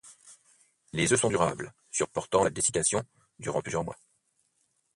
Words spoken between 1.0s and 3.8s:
œufs sont durables, supportant la dessication durant